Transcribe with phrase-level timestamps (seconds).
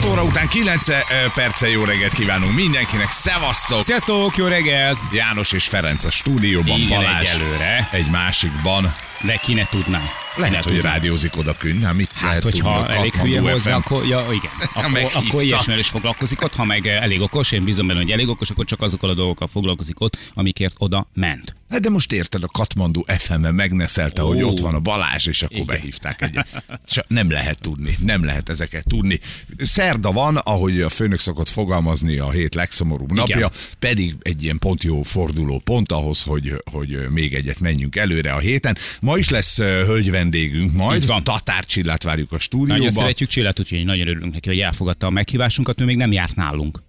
[0.00, 0.86] 6 óra után 9
[1.34, 3.10] perce jó reggelt kívánunk mindenkinek.
[3.10, 3.82] Szevasztok!
[3.82, 4.98] Sziasztok, jó reggelt!
[5.12, 7.88] János és Ferenc a stúdióban, Igen, Balázs egyelőre.
[7.92, 8.92] egy másikban.
[9.24, 10.02] De ki ne tudná.
[10.36, 10.92] Lehet, Ne hogy tudná.
[10.92, 11.82] rádiózik oda künn.
[11.82, 14.50] Hát, mit Hát, lehet hogyha tudni, elég hülye hozzá, akkor, ja, igen.
[14.84, 18.10] Akkor, akkor ilyesmivel is foglalkozik ott, ha meg eh, elég okos, én bízom benne, hogy
[18.10, 21.54] elég okos, akkor csak azokkal a dolgokkal foglalkozik ott, amikért oda ment.
[21.70, 24.48] Hát de most érted, a Katmandu FM-en megneszelte, hogy Ó.
[24.48, 25.66] ott van a Balázs, és akkor Igen.
[25.66, 26.62] behívták egyet.
[26.94, 29.20] Csak nem lehet tudni, nem lehet ezeket tudni.
[29.58, 34.82] Szerda van, ahogy a főnök szokott fogalmazni, a hét legszomorúbb napja, pedig egy ilyen pont
[34.82, 38.76] jó forduló pont ahhoz, hogy, hogy még egyet menjünk előre a héten.
[39.00, 41.24] Ma is lesz hölgy vendégünk majd, Így van.
[41.24, 42.90] Tatár Csillát várjuk a Nagyon stúdióba.
[42.90, 46.82] szeretjük Csillát, úgyhogy nagyon örülünk neki, hogy elfogadta a meghívásunkat, ő még nem járt nálunk.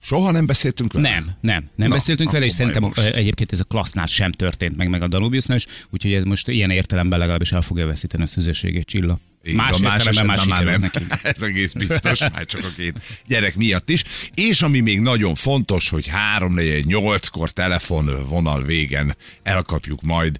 [0.00, 1.08] Soha nem beszéltünk vele?
[1.10, 2.98] Nem, nem, nem Na, beszéltünk vele, és szerintem most.
[2.98, 6.48] ö, egyébként ez a klassznál sem történt meg, meg a Danubiusnál is, úgyhogy ez most
[6.48, 9.18] ilyen értelemben legalábbis el fogja veszíteni a szüzességét Csilla.
[9.44, 10.80] Így Más már esetben sikerült nem.
[10.80, 11.04] neki.
[11.22, 14.04] Ez egész biztos, már csak a két gyerek miatt is.
[14.34, 20.38] És ami még nagyon fontos, hogy 3 8 kor telefonvonal végen elkapjuk majd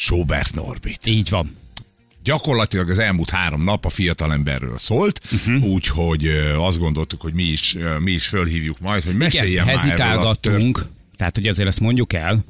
[0.00, 1.06] Sobert Norbit.
[1.06, 1.56] Így van.
[2.22, 5.64] Gyakorlatilag az elmúlt három nap a fiatalemberről szólt, uh-huh.
[5.64, 9.90] úgyhogy azt gondoltuk, hogy mi is, mi is fölhívjuk majd, hogy meséljen Igen, már erről
[9.90, 10.06] a tört...
[10.24, 12.44] hezitálgattunk, tehát hogy azért ezt mondjuk el,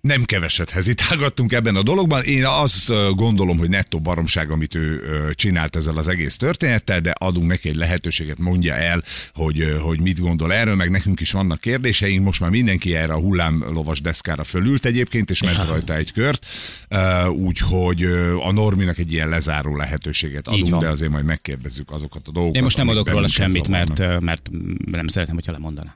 [0.00, 2.22] Nem keveset hezitálgattunk ebben a dologban.
[2.22, 5.00] Én azt gondolom, hogy nettó baromság, amit ő
[5.34, 10.20] csinált ezzel az egész történettel, de adunk neki egy lehetőséget, mondja el, hogy, hogy mit
[10.20, 12.24] gondol erről, meg nekünk is vannak kérdéseink.
[12.24, 16.46] Most már mindenki erre a hullámlovas deszkára fölült egyébként, és ment rajta egy kört.
[17.30, 18.02] Úgyhogy
[18.42, 22.56] a Norminak egy ilyen lezáró lehetőséget adunk, de azért majd megkérdezzük azokat a dolgokat.
[22.56, 24.50] én most nem adok róla semmit, mert, mert
[24.90, 25.94] nem szeretném, hogyha lemondaná.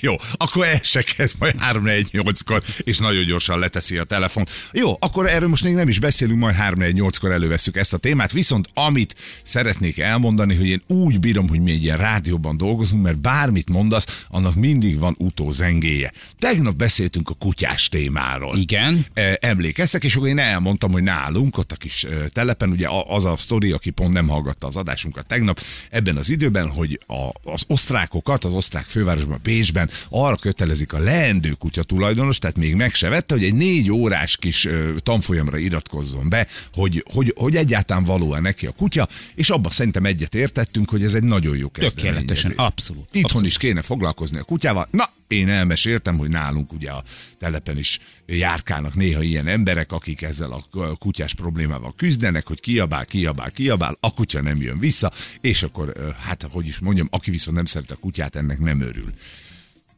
[0.00, 4.04] Jó, akkor el se kezd majd 3 4 8 kor és nagyon gyorsan leteszi a
[4.04, 4.44] telefon.
[4.72, 7.92] Jó, akkor erről most még nem is beszélünk, majd 3 4 8 kor elővesszük ezt
[7.92, 12.56] a témát, viszont amit szeretnék elmondani, hogy én úgy bírom, hogy mi egy ilyen rádióban
[12.56, 16.12] dolgozunk, mert bármit mondasz, annak mindig van utózengéje.
[16.38, 18.58] Tegnap beszéltünk a kutyás témáról.
[18.58, 19.06] Igen.
[19.14, 23.36] E, emlékeztek, és akkor én elmondtam, hogy nálunk, ott a kis telepen, ugye az a
[23.36, 25.60] sztori, aki pont nem hallgatta az adásunkat tegnap,
[25.90, 31.50] ebben az időben, hogy a, az osztrákokat, az osztrák fővárosban, Bécsben arra kötelezik a leendő
[31.50, 34.68] kutya tulajdonos, tehát még meg se vette, hogy egy négy órás kis
[35.02, 40.34] tanfolyamra iratkozzon be, hogy, hogy, hogy egyáltalán való-e neki a kutya, és abban szerintem egyet
[40.34, 42.26] értettünk, hogy ez egy nagyon jó kezdeményezés.
[42.26, 43.06] Tökéletesen, abszolút.
[43.06, 43.46] Itthon abszolút.
[43.46, 44.88] is kéne foglalkozni a kutyával.
[44.90, 47.04] Na, én elmeséltem, hogy nálunk ugye a
[47.38, 53.50] telepen is járkálnak néha ilyen emberek, akik ezzel a kutyás problémával küzdenek, hogy kiabál, kiabál,
[53.50, 57.64] kiabál, a kutya nem jön vissza, és akkor, hát hogy is mondjam, aki viszont nem
[57.64, 59.12] szeret a kutyát, ennek nem örül.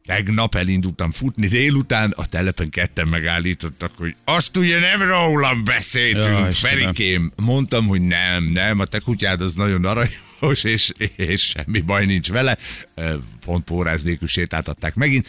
[0.07, 6.53] Tegnap elindultam futni délután, a telepen ketten megállítottak, hogy azt ugye nem rólam beszéltünk, Ja.
[6.53, 7.33] Ferikém.
[7.37, 10.23] Mondtam, hogy nem, nem, a te kutyád az nagyon aranyos,
[10.63, 12.59] és, és semmi baj nincs vele.
[13.45, 15.27] Pont póráz nélkül sétáltatták megint,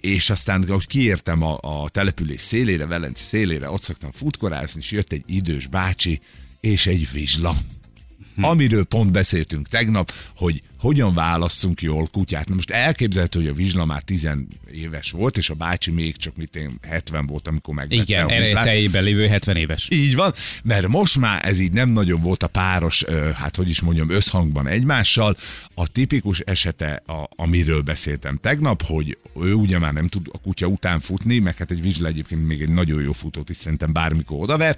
[0.00, 5.12] és aztán, ahogy kiértem a, a település szélére, Velence szélére, ott szoktam futkorázni, és jött
[5.12, 6.20] egy idős bácsi,
[6.60, 7.56] és egy vizsla.
[8.40, 12.48] Amiről pont beszéltünk tegnap, hogy hogyan válasszunk jól kutyát.
[12.48, 14.28] Na most elképzelhető, hogy a vizsla már 10
[14.72, 18.26] éves volt, és a bácsi még csak mit én 70 volt, amikor megvette Igen, a
[18.26, 18.46] vizslát.
[18.46, 19.88] erejtejében lévő 70 éves.
[19.90, 23.80] Így van, mert most már ez így nem nagyon volt a páros, hát hogy is
[23.80, 25.36] mondjam, összhangban egymással.
[25.74, 30.66] A tipikus esete, a, amiről beszéltem tegnap, hogy ő ugye már nem tud a kutya
[30.66, 34.42] után futni, meg hát egy vizsla egyébként még egy nagyon jó futót is szerintem bármikor
[34.42, 34.76] odaver.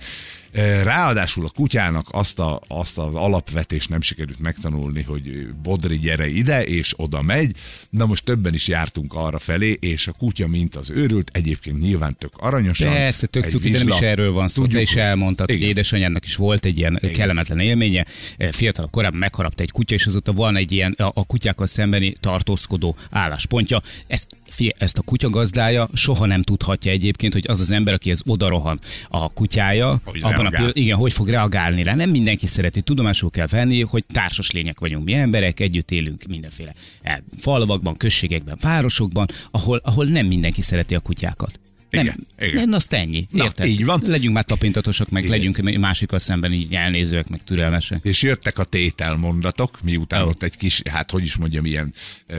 [0.83, 5.49] Ráadásul a kutyának azt, a, azt az alapvetést nem sikerült megtanulni, hogy
[5.91, 7.53] Bodri gyere ide, és oda megy.
[7.91, 12.17] Na most többen is jártunk arra felé, és a kutya, mint az őrült, egyébként nyilván
[12.19, 12.93] tök aranyosan.
[12.93, 14.63] Persze, tök cuki, de nem is erről van szó.
[14.63, 15.69] Te Tudjuk, is elmondtad, hogy Igen.
[15.69, 18.07] édesanyjának is volt egy ilyen kellemetlen élménye.
[18.51, 22.97] Fiatal korábban megharapta egy kutya, és azóta van egy ilyen a, a kutyákkal szembeni tartózkodó
[23.11, 23.83] álláspontja.
[24.07, 24.37] Ezt,
[24.79, 28.79] ezt a kutya gazdája soha nem tudhatja egyébként, hogy az az ember, akihez odarohan
[29.09, 31.95] a kutyája, Hogy abban a pillanatban, igen, hogy fog reagálni rá.
[31.95, 36.75] Nem mindenki szereti, tudomásul kell venni, hogy társas lények vagyunk mi emberek, együtt élünk mindenféle
[37.03, 41.61] eh, falvakban, községekben, városokban, ahol, ahol nem mindenki szereti a kutyákat.
[41.91, 43.27] Nem, Igen, nem, azt ennyi.
[43.31, 43.67] Na, Érted?
[43.67, 44.03] így van.
[44.07, 45.37] Legyünk már tapintatosak, meg Igen.
[45.37, 48.01] legyünk másikkal szemben így elnézőek, meg türelmesek.
[48.03, 50.27] És jöttek a tételmondatok, miután Ó.
[50.27, 51.93] ott egy kis, hát hogy is mondjam, ilyen
[52.27, 52.37] e,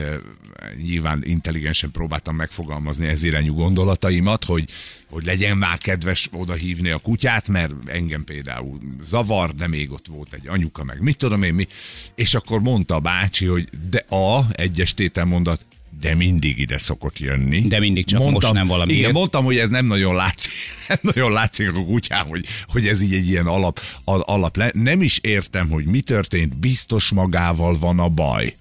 [0.82, 4.64] nyilván intelligensen próbáltam megfogalmazni ez irányú gondolataimat, hogy,
[5.10, 10.06] hogy legyen már kedves oda hívni a kutyát, mert engem például zavar, de még ott
[10.06, 11.66] volt egy anyuka, meg mit tudom én mi,
[12.14, 15.64] és akkor mondta a bácsi, hogy de a egyes tételmondat,
[16.00, 17.60] de mindig ide szokott jönni.
[17.60, 19.00] De mindig csak most nem valamiért.
[19.00, 20.52] Igen, mondtam, hogy ez nem nagyon látszik,
[20.88, 24.70] nem nagyon látszik a kutyám, hogy, hogy ez így egy ilyen alap, al- alap le.
[24.74, 28.54] Nem is értem, hogy mi történt, biztos magával van a baj.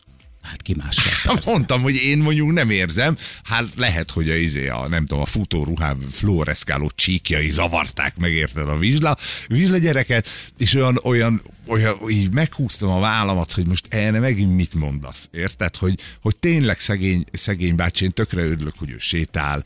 [0.51, 1.39] Hát ki mással.
[1.45, 5.25] Mondtam, hogy én mondjuk nem érzem, hát lehet, hogy a, izé, a nem tudom, a
[5.25, 9.17] futóruhám fluoreszkáló csíkjai zavarták meg, érted a vizsla,
[9.47, 10.27] vizsla gyereket,
[10.57, 15.75] és olyan, olyan, olyan, így meghúztam a vállamat, hogy most erre megint mit mondasz, érted?
[15.75, 19.63] Hogy, hogy tényleg szegény, szegény bácsi, én tökre örülök, hogy ő sétál,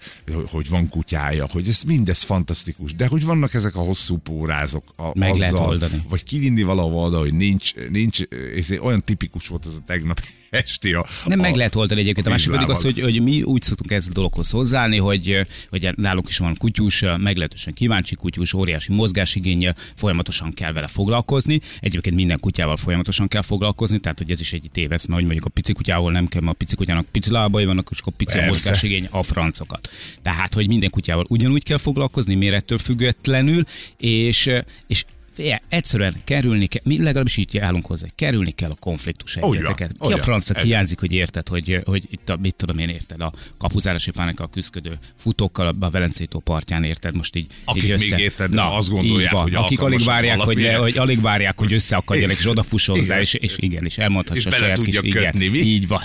[0.51, 5.17] hogy- van kutyája, hogy ez mindez fantasztikus, de hogy vannak ezek a hosszú pórázok a,
[5.17, 6.03] Meg lehet oldani.
[6.09, 8.21] vagy kivinni valahol oda, hogy nincs, nincs,
[8.57, 10.21] ez olyan tipikus volt ez a tegnap
[10.55, 12.27] esti a, Nem a, meg lehet oldani egyébként.
[12.27, 15.89] A másik pedig az, hogy, hogy mi úgy szoktunk ez a dologhoz hozzáállni, hogy, hogy
[15.95, 21.59] nálunk is van kutyus, meglehetősen kíváncsi kutyus, óriási mozgásigényel, folyamatosan kell vele foglalkozni.
[21.79, 25.45] Egyébként minden kutyával folyamatosan kell foglalkozni, tehát hogy ez is egy tévesz, mert hogy mondjuk
[25.45, 28.37] a pici kutyával nem kell, mert a pici kutyának pici lábai vannak, és akkor pici
[28.37, 28.49] a Persze.
[28.49, 29.89] mozgásigény a francokat.
[30.21, 33.63] Tehát, hogy minden kutyával ugyanúgy kell foglalkozni, mérettől függetlenül,
[33.97, 34.51] és,
[34.87, 35.05] és
[35.35, 39.91] Figyelj, egyszerűen kerülni kell, mi legalábbis így állunk hozzá, kerülni kell a konfliktus helyzeteket.
[39.99, 43.21] Ki a francia Ez- hiányzik, hogy érted, hogy, hogy itt a, mit tudom én érted,
[43.21, 47.97] a kapuzárosi pánekkal küzdködő futókkal a Velencei tó partján érted, most így, Akik így még
[47.97, 48.17] össze.
[48.17, 49.41] érted, azt gondolják, van.
[49.41, 50.77] hogy Akik alig várják, hogy, valamire.
[50.77, 54.75] hogy alig várják, hogy összeakadjanak, és odafuss hozzá, és, és igen, és elmondhassa És saját
[54.77, 55.67] tudja kis, kötni, igen, mi?
[55.69, 56.01] Így van.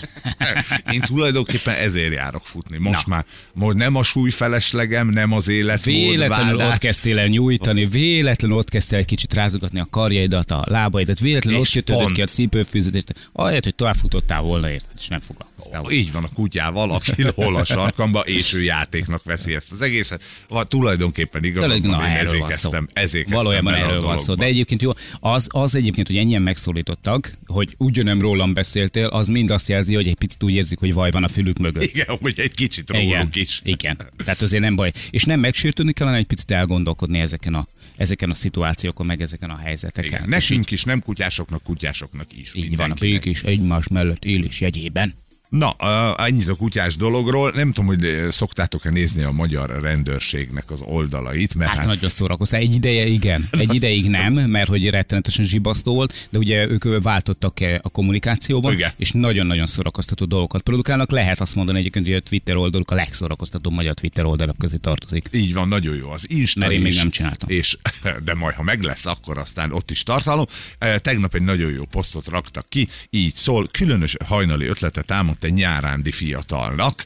[0.93, 2.79] Én tulajdonképpen ezért járok futni.
[2.79, 3.15] Most Na.
[3.15, 3.25] már
[3.55, 8.99] most nem a súlyfeleslegem, nem az élet Véletlenül ott kezdtél el nyújtani, véletlenül ott kezdtél
[8.99, 13.65] egy kicsit rázogatni a karjaidat, a lábaidat, véletlenül És ott kötődött ki a cipőfűződést, ahelyett,
[13.65, 15.97] hogy tovább futottál volna érted, és nem foglalkoztál volna.
[15.97, 20.23] Így van a kutyával, aki hol a sarkamba, és ő játéknak veszi ezt az egészet.
[20.49, 22.89] Vagy tulajdonképpen igazad Tényleg, van, én ezért kezdtem
[23.27, 24.35] Valójában erről van szó.
[24.35, 24.91] De egyébként jó,
[25.21, 30.09] az, az egyébként, hogy ennyien megszólítottak, hogy ugyanem rólam beszéltél, az mind azt jelzi, hogy
[30.09, 31.83] egy picit úgy érzik, hogy vaj van a fülük mögött.
[31.83, 33.61] Igen, hogy egy kicsit Igen, róluk is.
[33.65, 33.97] igen.
[34.25, 34.93] Tehát azért nem baj.
[35.11, 39.57] És nem megsértődni kellene egy picit elgondolkodni ezeken a, ezeken a szituációkon, meg ezeken a
[39.57, 40.11] helyzeteken.
[40.11, 42.55] Igen, nekünk is, nem kutyásoknak, kutyásoknak is.
[42.55, 43.23] Így van, a mindenkinek.
[43.23, 45.15] bék is egymás mellett élés jegyében.
[45.51, 45.77] Na,
[46.17, 47.51] ennyit a kutyás dologról.
[47.55, 52.11] Nem tudom, hogy eh, szoktátok-e nézni a magyar rendőrségnek az oldalait, mert Hát, hát, nagyon
[52.11, 52.61] szórakoztál.
[52.61, 57.61] Egy ideje igen, egy ideig nem, mert hogy rettenetesen zsibasztó volt, de ugye ők váltottak
[57.61, 58.93] eh, a kommunikációban, Igen.
[58.97, 61.11] és nagyon-nagyon szórakoztató dolgokat produkálnak.
[61.11, 65.29] Lehet azt mondani egyébként, hogy a Twitter oldaluk a legszórakoztatóbb magyar Twitter oldalak közé tartozik.
[65.33, 67.49] így van, nagyon jó az Insta Mert én még is, nem csináltam.
[67.49, 67.77] És,
[68.25, 70.47] de majd, ha meg lesz, akkor aztán ott is tartalom.
[70.79, 75.53] Eh, Tegnap egy nagyon jó posztot raktak ki, így szól, különös hajnali ötletet támadt egy
[75.53, 77.05] nyárándi fiatalnak,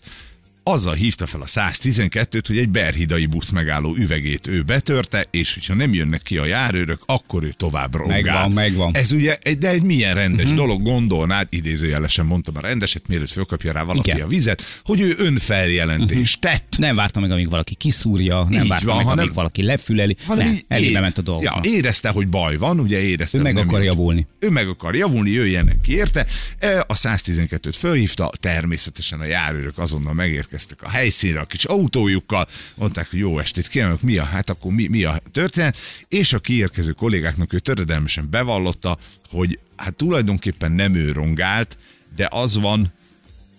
[0.67, 5.75] azzal hívta fel a 112-t, hogy egy berhidai busz megálló üvegét ő betörte, és hogyha
[5.75, 8.21] nem jönnek ki a járőrök, akkor ő tovább rongál.
[8.23, 8.97] Megvan, megvan.
[8.97, 10.59] Ez ugye, egy- de egy milyen rendes uh-huh.
[10.59, 14.23] dolog, gondolnád, idézőjelesen mondtam a rendeset, mielőtt fölkapja rá valaki Igen.
[14.23, 16.53] a vizet, hogy ő önfeljelentést uh-huh.
[16.59, 16.75] tett.
[16.79, 20.17] Nem várta meg, amíg valaki kiszúrja, nem Így várta van, meg, hanem- amíg valaki lefüleli.
[20.29, 21.65] Nem, elébe ment a dolgoknak.
[21.65, 23.87] Ja, érezte, hogy baj van, ugye érezte, Ő meg akar jó.
[23.87, 24.27] javulni.
[24.39, 26.27] Ő meg akar javulni, jöjjenek ki érte.
[26.59, 33.11] E, A 112-t fölhívta, természetesen a járőrök azonnal megérkeztek a helyszínre a kis autójukkal, mondták,
[33.11, 35.77] hogy jó estét kívánok, mi a, hát akkor mi, mi a történet,
[36.09, 38.99] és a kiérkező kollégáknak ő töredelmesen bevallotta,
[39.31, 41.77] hogy hát tulajdonképpen nem ő rongált,
[42.17, 42.93] de az van,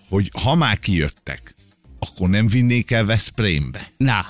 [0.09, 1.53] hogy ha már kijöttek,
[1.99, 3.91] akkor nem vinnék el Veszprémbe.
[3.97, 4.25] Na,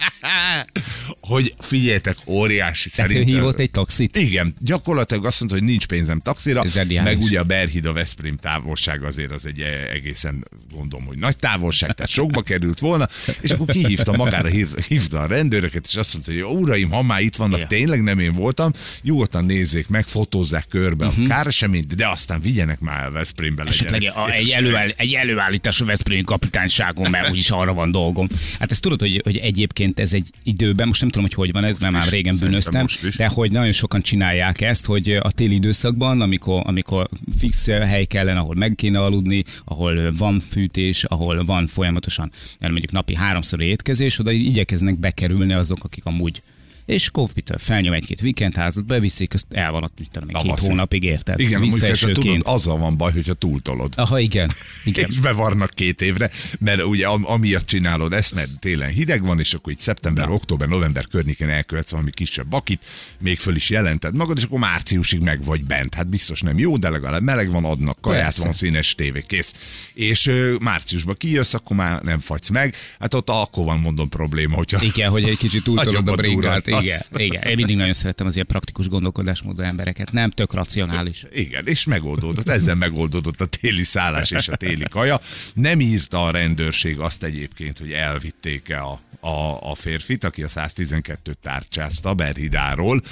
[1.20, 3.36] hogy figyeljetek, óriási tehát ő szerintem.
[3.36, 4.16] hívott egy taxit.
[4.16, 7.12] Igen, gyakorlatilag azt mondta, hogy nincs pénzem taxira, Zseniális.
[7.14, 11.36] meg ugye a Berhid a Veszprém távolság azért az egy e- egészen gondolom, hogy nagy
[11.36, 13.08] távolság, tehát sokba került volna,
[13.40, 17.20] és akkor kihívta magára, hív- hívta a rendőröket, és azt mondta, hogy uraim, ha már
[17.20, 17.66] itt vannak, Ja.
[17.66, 21.12] tényleg nem én voltam, nyugodtan nézzék meg, fotózzák körbe Mhm.
[21.12, 21.24] uh-huh.
[21.24, 26.22] a káreseményt, de aztán vigyenek már el Veszprémbe Esetleg a, egy, előáll, egy előállítású Veszprémi
[26.22, 28.28] kapitányságon, mert úgyis arra van dolgom.
[28.58, 31.64] Hát ezt tudod, hogy, hogy egyébként ez egy időben, most nem tudom, hogy hogy van
[31.64, 36.20] ez, mert már régen bűnöztem, de hogy nagyon sokan csinálják ezt, hogy a téli időszakban,
[36.20, 42.30] amikor, amikor fix hely kellene, ahol meg kéne aludni, ahol van fűtés, ahol van folyamatosan,
[42.60, 46.42] mondjuk napi háromszor étkezés, oda igyekeznek bekerülni azok, akik amúgy
[46.88, 51.40] és Kóvpitől felnyom egy-két weekendházat, beviszik, azt el van ott, mit tudom, két hónapig érted.
[51.40, 53.92] Igen, mondjuk tudod, azzal van baj, hogyha túltolod.
[53.96, 54.50] Aha, igen.
[54.84, 55.08] igen.
[55.10, 59.54] És bevarnak két évre, mert ugye am- amiatt csinálod ezt, mert télen hideg van, és
[59.54, 60.32] akkor így szeptember, Na.
[60.32, 62.82] október, november környékén elkövetsz valami kisebb bakit,
[63.20, 65.94] még föl is jelented magad, és akkor márciusig meg vagy bent.
[65.94, 68.42] Hát biztos nem jó, de legalább meleg van, adnak kaját, Persze.
[68.44, 69.54] van színes tévé, kész.
[69.94, 72.74] És ö, márciusban kijössz, akkor már nem fagysz meg.
[73.00, 76.66] Hát ott akkor van, mondom, probléma, hogyha Igen, hogy egy kicsit túltolod a bringát.
[76.82, 77.42] Igen, igen.
[77.42, 80.12] Én mindig nagyon szeretem az ilyen praktikus gondolkodásmódú embereket.
[80.12, 81.24] Nem tök racionális.
[81.32, 82.48] Igen, és megoldódott.
[82.48, 85.20] Ezzel megoldódott a téli szállás és a téli kaja.
[85.54, 91.34] Nem írta a rendőrség azt egyébként, hogy elvitték-e a, a, a férfit, aki a 112-t
[91.42, 93.02] tárcsázta Berhidáról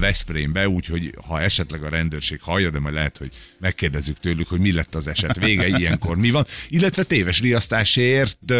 [0.00, 3.30] Veszprémbe, úgyhogy ha esetleg a rendőrség hallja, de majd lehet, hogy
[3.60, 8.52] megkérdezzük tőlük, hogy mi lett az eset vége, ilyenkor mi van, illetve téves riasztásért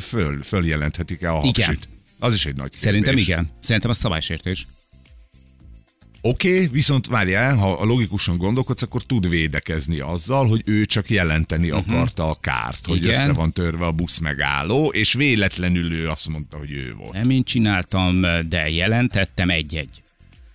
[0.00, 1.78] föl, följelenthetik-e a Igen.
[2.18, 3.28] Az is egy nagy Szerintem kérdés.
[3.28, 3.50] igen.
[3.60, 4.66] Szerintem a szabálysértés.
[6.26, 11.10] Oké, okay, viszont várjál, ha a logikusan gondolkodsz, akkor tud védekezni azzal, hogy ő csak
[11.10, 11.94] jelenteni uh-huh.
[11.94, 12.96] akarta a kárt, hogy.
[12.96, 13.10] Igen.
[13.10, 17.12] össze van törve a busz megálló, és véletlenül ő azt mondta, hogy ő volt.
[17.12, 20.03] Nem én csináltam, de jelentettem egy-egy.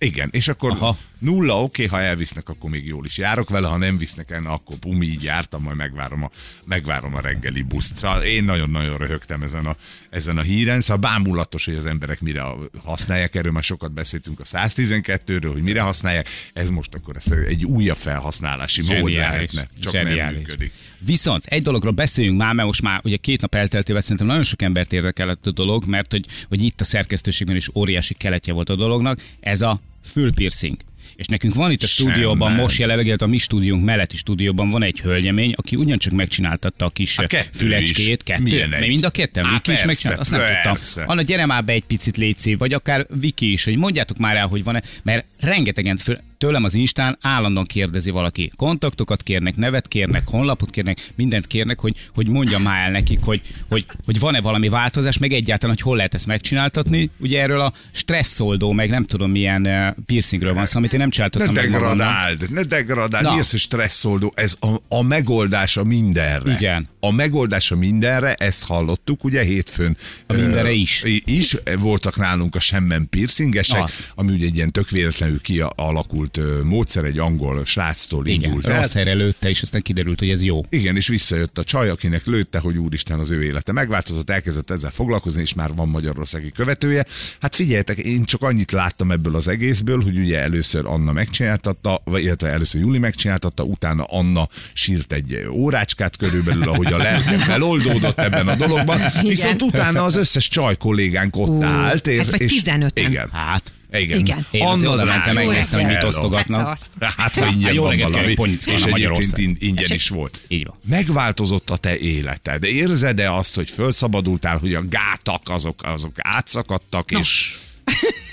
[0.04, 0.98] Igen, és akkor Aha.
[1.18, 4.44] Nulla, oké, okay, ha elvisznek, akkor még jól is járok vele, ha nem visznek el,
[4.46, 6.30] akkor pumi, így jártam, majd megvárom a,
[6.64, 7.96] megvárom a reggeli buszt.
[7.96, 9.76] Szóval én nagyon-nagyon röhögtem ezen a,
[10.10, 12.44] ezen a híren, szóval bámulatos, hogy az emberek mire
[12.84, 17.64] használják, erről már sokat beszéltünk a 112-ről, hogy mire használják, ez most akkor ez egy
[17.64, 20.38] újabb felhasználási mód lehetne, csak nem Zseniális.
[20.38, 20.72] működik.
[20.98, 24.62] Viszont egy dologról beszéljünk már, mert most már ugye két nap elteltével szerintem nagyon sok
[24.62, 28.76] embert érdekelett a dolog, mert hogy, hogy itt a szerkesztőségben is óriási keletje volt a
[28.76, 30.78] dolognak, ez a fülpiercing.
[31.20, 35.00] És nekünk van itt a stúdióban, most jelenleg a mi stúdiónk melletti stúdióban van egy
[35.00, 38.08] hölgyemény, aki ugyancsak megcsináltatta a kis A kettő fülecskét.
[38.08, 38.16] is.
[38.24, 38.42] Kettő?
[38.42, 38.88] Milyen egy?
[38.88, 40.94] Mind a ketten, Á, Viki is megcsinálta, azt nem persze.
[40.94, 41.10] tudtam.
[41.10, 44.46] Anna, gyere már be egy picit létszi, vagy akár Viki is, hogy mondjátok már el,
[44.46, 48.52] hogy van-e, mert rengetegen föl, tőlem az Instán állandóan kérdezi valaki.
[48.56, 53.40] Kontaktokat kérnek, nevet kérnek, honlapot kérnek, mindent kérnek, hogy, hogy mondjam már el nekik, hogy,
[53.68, 57.10] hogy, hogy van-e valami változás, meg egyáltalán, hogy hol lehet ezt megcsináltatni.
[57.18, 61.28] Ugye erről a stresszoldó, meg nem tudom milyen piercingről van szó, amit én nem Ne
[61.28, 61.80] csináltattam magamnak.
[61.80, 63.32] degradáld, ne degradáld, Na.
[63.34, 66.52] mi az, hogy stresszoldó, ez a, a megoldása mindenre.
[66.52, 66.88] Igen.
[67.00, 69.96] A megoldása mindenre, ezt hallottuk, ugye hétfőn.
[70.26, 71.02] A mindenre ö, is.
[71.24, 74.06] Is voltak nálunk a semmen piercingesek, Az.
[74.14, 78.76] ami ugye egy ilyen tök véletlenül kialakult ö, módszer, egy angol sráctól Igen, indult el.
[78.80, 80.64] rossz helyre lőtte, és aztán kiderült, hogy ez jó.
[80.68, 84.90] Igen, és visszajött a csaj, akinek lőtte, hogy úristen az ő élete megváltozott, elkezdett ezzel
[84.90, 87.06] foglalkozni, és már van magyarországi követője.
[87.40, 92.22] Hát figyeljetek, én csak annyit láttam ebből az egészből, hogy ugye először Anna megcsináltatta, vagy
[92.22, 98.48] illetve először Júli megcsináltatta, utána Anna sírt egy órácskát körülbelül, ahogy a lelke feloldódott ebben
[98.48, 99.00] a dologban.
[99.22, 102.06] Viszont utána az összes csaj kollégánk ott Ú, állt.
[102.06, 102.90] És, hát vagy és, 15-en.
[102.94, 103.28] Igen.
[103.32, 104.18] Hát, Igen.
[104.18, 104.46] Igen.
[104.50, 106.66] Én azért oda mentem, drága, megnéztem, hogy mit osztogatnak.
[106.66, 106.88] Azt.
[107.16, 110.40] Hát, ha ingyen Jó van valami, és egyébként ingyen is volt.
[110.48, 110.74] Így van.
[110.88, 112.64] Megváltozott a te életed.
[112.64, 117.54] Érzed-e azt, hogy felszabadultál, hogy a gátak azok, azok átszakadtak, és...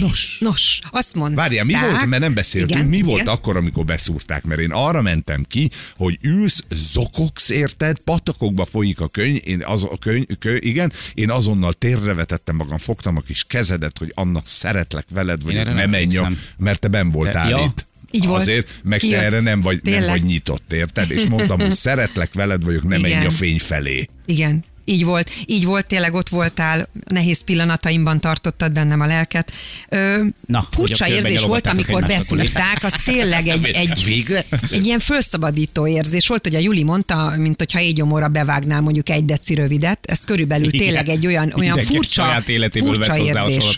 [0.00, 0.36] Nos.
[0.40, 1.38] Nos, azt mondták...
[1.38, 3.34] Várjál, mi volt, mert nem beszéltünk, Igen, mi volt igen.
[3.34, 4.44] akkor, amikor beszúrták?
[4.44, 9.82] Mert én arra mentem ki, hogy ülsz, zokogsz, érted, patakokba folyik a könyv, én az,
[9.82, 15.06] a könyv, kö, igen, én azonnal térrevetettem magam, fogtam a kis kezedet, hogy Anna, szeretlek
[15.10, 16.18] veled, vagy erre ne nem menj,
[16.56, 17.64] mert te ben voltál Ja.
[17.64, 17.86] itt.
[18.10, 18.40] Így volt.
[18.40, 20.10] Azért, meg te erre nem vagy, nem Tényleg.
[20.10, 21.10] vagy nyitott, érted?
[21.10, 24.08] És mondtam, hogy szeretlek veled vagyok, ne menj a fény felé.
[24.26, 24.64] Igen.
[24.84, 29.52] Így volt, így volt, tényleg ott voltál, nehéz pillanataimban tartottad bennem a lelket.
[29.88, 34.44] Ö, Na, furcsa érzés volt, amikor beszúrták, az tényleg egy, egy, Végre?
[34.70, 39.24] egy ilyen felszabadító érzés volt, hogy a Juli mondta, mint hogyha égyomóra bevágnál mondjuk egy
[39.24, 43.76] deci rövidet, ez körülbelül tényleg egy olyan, olyan furcsa, furcsa érzés.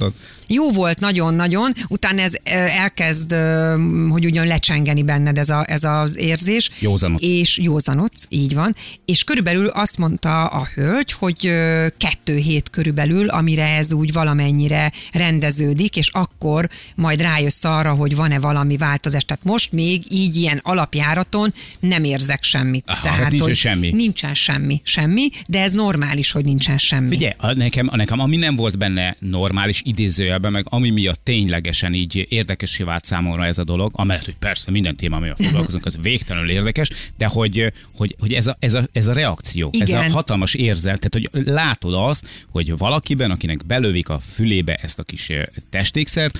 [0.49, 2.33] Jó volt nagyon-nagyon, utána ez
[2.77, 3.35] elkezd,
[4.09, 6.71] hogy ugyan lecsengeni benned ez, a, ez az érzés.
[6.79, 7.23] Józanodsz.
[7.23, 8.75] És józanodsz, így van.
[9.05, 11.41] És körülbelül azt mondta a hölgy, hogy
[11.97, 18.39] kettő hét körülbelül, amire ez úgy valamennyire rendeződik, és akkor majd rájössz arra, hogy van-e
[18.39, 19.25] valami változás.
[19.25, 22.85] Tehát most még így ilyen alapjáraton nem érzek semmit.
[22.87, 23.91] Aha, Tehát, hát nincsen hogy semmi.
[23.93, 27.17] Nincsen semmi, semmi, de ez normális, hogy nincsen semmi.
[27.17, 31.95] Ugye, a, nekem, a, nekem, ami nem volt benne normális idézőjelben, meg ami miatt ténylegesen
[31.95, 35.99] így érdekesé vált számomra ez a dolog, amellett, hogy persze minden téma, amivel foglalkozunk, az
[36.03, 36.89] végtelenül érdekes,
[37.19, 40.11] de hogy, hogy, hogy ez, a, ez, a, ez a reakció, ez a Igen.
[40.11, 45.03] hatalmas érzet, érzel, tehát hogy látod azt, hogy valakiben, akinek belövik a fülébe ezt a
[45.03, 45.29] kis
[45.71, 46.39] testékszert,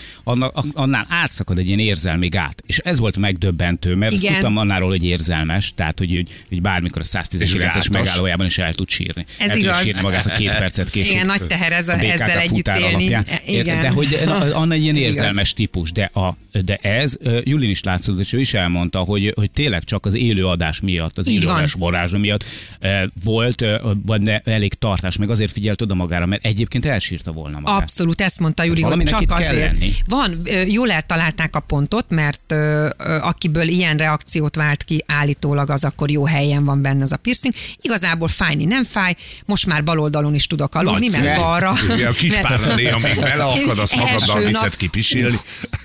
[0.73, 2.63] annál átszakad egy ilyen érzelmi gát.
[2.67, 4.35] És ez volt megdöbbentő, mert azt Igen.
[4.35, 7.89] tudtam annáról, hogy érzelmes, tehát hogy, hogy, hogy bármikor a És 119-es gátos.
[7.89, 9.27] megállójában is el tud sírni.
[9.39, 9.83] Ez el igaz.
[9.83, 11.13] sírni magát a két percet később.
[11.13, 12.85] Igen, nagy teher ez a- a ezzel együtt élni.
[13.15, 13.25] alapján.
[13.47, 13.81] Igen.
[13.81, 14.19] De hogy
[14.53, 15.15] Anna egy ilyen Ez igaz.
[15.17, 19.51] érzelmes típus, de, a, de ez Julin is látszott, és ő is elmondta, hogy, hogy
[19.51, 22.45] tényleg csak az élő adás miatt, az élőadás varázsa miatt
[23.25, 23.91] volt ö,
[24.45, 27.83] benne elég tartás, meg azért figyelt oda magára, mert egyébként elsírta volna magát.
[27.83, 29.55] Abszolút, ezt mondta Júli, hogy csak azért.
[29.57, 29.93] lenni.
[30.07, 32.55] Van, jól eltalálták a pontot, mert
[33.21, 37.55] akiből ilyen reakciót vált ki, állítólag az akkor jó helyen van benne az a piercing.
[37.81, 39.15] Igazából fájni nem fáj,
[39.47, 41.25] most már bal oldalon is tudok aludni, Nagyszerű.
[41.25, 41.75] mert balra.
[41.95, 45.37] Igen, a kis mert- párna néha még beleakad, azt magaddal viszed kipisilni.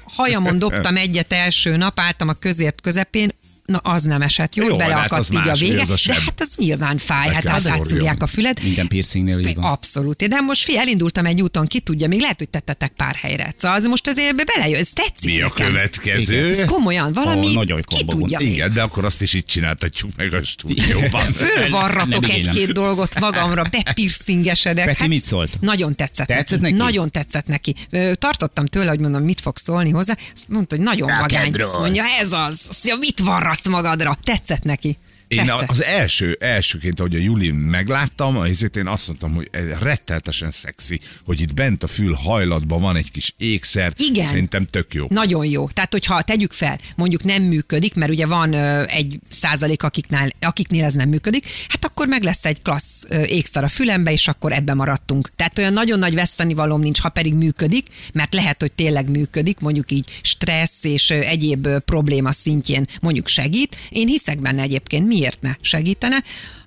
[0.03, 3.31] hajamon dobtam egyet első nap, álltam a közért közepén,
[3.71, 5.95] Na, az nem esett jól, Jó, hát beleakadt az így a más, vége, az a
[6.05, 8.59] de hát az nyilván fáj, Be hát átszúrják a füled.
[8.63, 9.63] Minden piercingnél így van.
[9.71, 10.27] Abszolút.
[10.27, 13.53] De most fi, elindultam egy úton, ki tudja, még lehet, hogy tettetek pár helyre.
[13.57, 15.67] Szóval az most azért be belejön, ez tetszik Mi a nekem.
[15.67, 16.59] következő?
[16.59, 18.51] Ez komolyan, valami, Ó, nagyon ki tudja még.
[18.51, 21.31] Igen, de akkor azt is itt csináltatjuk meg a stúdióban.
[21.55, 24.85] Fölvarratok egy-két dolgot magamra, bepiercingesedek.
[24.85, 25.57] Peti mit szólt?
[25.59, 26.73] Nagyon tetszett, Tetszett neki.
[26.73, 26.83] neki?
[26.83, 27.75] Nagyon tetszett neki.
[28.13, 30.17] Tartottam tőle, hogy mondom, mit fog szólni hozzá.
[30.35, 31.53] Azt mondta, hogy nagyon vagány.
[31.53, 32.65] Azt mondja, ez az.
[32.69, 34.17] Azt mondja, mit varratsz magadra?
[34.23, 34.97] Tetszett neki.
[35.31, 35.71] Én Tetszett.
[35.71, 40.99] az első, elsőként, ahogy a Julin megláttam, azért én azt mondtam, hogy ez retteltesen szexi,
[41.25, 43.93] hogy itt bent a fül hajlatban van egy kis ékszer.
[43.97, 44.25] Igen.
[44.25, 45.05] Szerintem tök jó.
[45.09, 45.67] Nagyon jó.
[45.67, 50.83] Tehát, hogyha tegyük fel, mondjuk nem működik, mert ugye van ö, egy százalék, akiknál, akiknél
[50.83, 54.51] ez nem működik, hát akkor meg lesz egy klassz ö, ékszar a fülembe, és akkor
[54.51, 55.31] ebbe maradtunk.
[55.35, 59.91] Tehát olyan nagyon nagy vesztenivalóm nincs, ha pedig működik, mert lehet, hogy tényleg működik, mondjuk
[59.91, 63.75] így stressz és ö, egyéb ö, probléma szintjén mondjuk segít.
[63.89, 66.23] Én hiszek benne egyébként, miért ne segítene,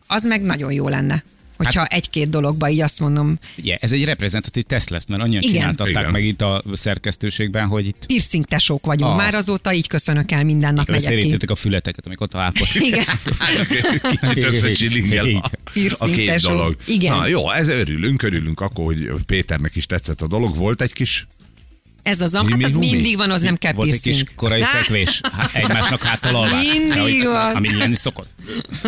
[0.07, 1.25] az meg nagyon jó lenne.
[1.57, 5.43] Hogyha hát, egy-két dologba így azt mondom, Ugye, ez egy reprezentatív teszt lesz, mert annyian
[5.43, 5.55] Igen.
[5.55, 6.11] csináltatták Igen.
[6.11, 9.11] meg itt a szerkesztőségben, hogy itt piercing tesók vagyunk.
[9.11, 9.17] Az.
[9.17, 11.47] Már azóta így köszönök el, minden nap megyek ki.
[11.47, 12.83] a fületeket, amikor találkoztak.
[12.91, 13.05] Igen.
[14.21, 15.51] Kicsit összecsilingel a,
[15.99, 16.49] a két tesó.
[16.49, 16.77] dolog.
[16.87, 17.17] Igen.
[17.17, 20.57] Na jó, ez örülünk, örülünk akkor, hogy hogy Péternek is tetszett a dolog.
[20.57, 21.27] Volt egy kis
[22.05, 22.91] Ez az, am- hát az humi?
[22.91, 24.27] mindig van, az nem kell Volt egy piercing.
[24.27, 26.67] kis korai fekvés, hát egymásnak háttal alvás.
[26.73, 27.55] mindig De van.
[27.57, 28.29] Ami lenni szokott.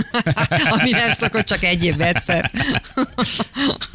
[0.79, 2.51] Ami nem szokott csak egy évben egyszer.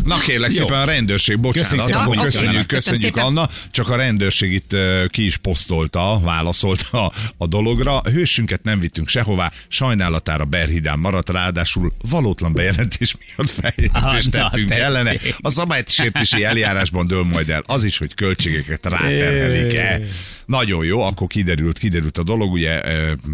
[0.04, 0.58] Na kérlek Jó.
[0.58, 4.76] szépen a rendőrség, bocsánat, Köszönjük szépen, akkor köszönjük, köszönjük Köszönöm Anna, csak a rendőrség itt
[5.10, 8.00] ki is posztolta, válaszolta a, a dologra.
[8.00, 14.50] A hősünket nem vittünk sehová, sajnálatára Berhidán maradt, ráadásul valótlan bejelentés miatt feljelentést Ah, na,
[14.50, 14.84] tettünk tessék.
[14.84, 15.14] ellene.
[15.38, 18.86] A szabálysértési eljárásban dől majd el az is, hogy költségeket
[19.20, 20.02] ráterhelik-e.
[20.46, 22.82] Nagyon jó, akkor kiderült, kiderült a dolog, ugye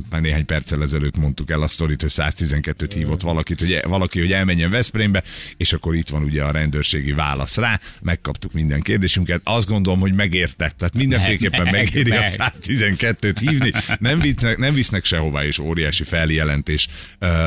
[0.09, 4.31] már néhány perccel ezelőtt mondtuk el a sztorit, hogy 112-t hívott valakit, hogy valaki, hogy
[4.31, 5.23] elmenjen Veszprémbe,
[5.57, 9.41] és akkor itt van ugye a rendőrségi válasz rá, megkaptuk minden kérdésünket.
[9.43, 12.53] Azt gondolom, hogy megérte, tehát mindenféleképpen Meg, meg, megéri a meg.
[12.61, 16.87] 112-t hívni, nem visznek, nem visznek sehová, és óriási feljelentés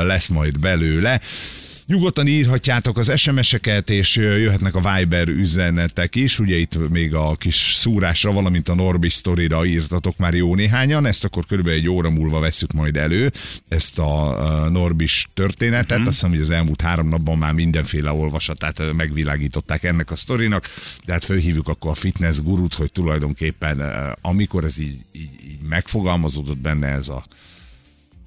[0.03, 1.21] lesz majd belőle.
[1.91, 6.39] Nyugodtan írhatjátok az SMS-eket, és jöhetnek a Viber üzenetek is.
[6.39, 11.07] Ugye itt még a kis szúrásra, valamint a Norbi sztorira írtatok már jó néhányan.
[11.07, 13.33] Ezt akkor körülbelül egy óra múlva veszük majd elő,
[13.69, 15.99] ezt a Norbis történetet.
[15.99, 20.65] Azt hiszem, hogy az elmúlt három napban már mindenféle olvasatát megvilágították ennek a sztorinak,
[21.05, 23.81] de hát fölhívjuk akkor a fitness gurut, hogy tulajdonképpen
[24.21, 27.25] amikor ez így, így, így megfogalmazódott benne ez a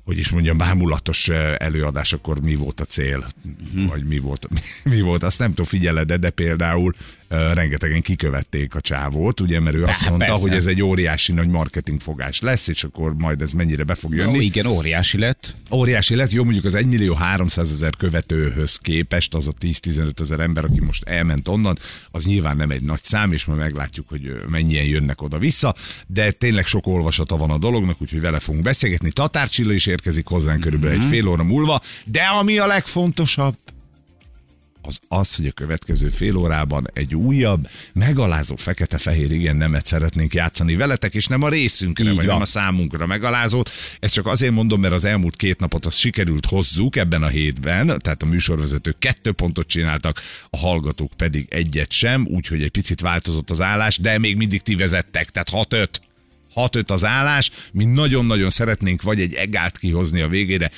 [0.05, 3.27] hogy is mondjam, bámulatos előadás, akkor mi volt a cél?
[3.73, 3.89] Uh-huh.
[3.89, 4.47] Vagy mi volt,
[4.83, 5.23] mi volt?
[5.23, 6.93] Azt nem tudom, figyeled, de, de például
[7.29, 10.41] uh, rengetegen kikövették a csávót, ugye, mert ő azt Há, mondta, persze.
[10.41, 14.37] hogy ez egy óriási nagy marketingfogás lesz, és akkor majd ez mennyire be fog jönni.
[14.37, 15.55] Ó, igen, óriási lett.
[15.71, 20.39] Óriási lett, jó mondjuk az 1 millió 300 ezer követőhöz képest az a 10-15 ezer
[20.39, 21.77] ember, aki most elment onnan,
[22.11, 25.75] az nyilván nem egy nagy szám, és majd meglátjuk, hogy mennyien jönnek oda-vissza,
[26.07, 29.11] de tényleg sok olvasata van a dolognak, úgyhogy vele fogunk beszélgetni.
[29.11, 33.32] Tatár Csilla is érkezik hozzánk körülbelül egy fél óra múlva, de ami a legfontosabb,
[34.85, 40.75] az az, hogy a következő fél órában egy újabb, megalázó fekete-fehér igen nemet szeretnénk játszani
[40.75, 42.33] veletek, és nem a részünkre, Így vagy van.
[42.33, 43.69] nem a számunkra megalázót.
[43.99, 47.85] Ezt csak azért mondom, mert az elmúlt két napot az sikerült hozzuk ebben a hétben,
[47.85, 53.49] tehát a műsorvezetők kettő pontot csináltak, a hallgatók pedig egyet sem, úgyhogy egy picit változott
[53.49, 55.87] az állás, de még mindig ti vezettek, tehát 6-5.
[56.55, 60.71] 6-5 az állás, mi nagyon-nagyon szeretnénk vagy egy egált kihozni a végére,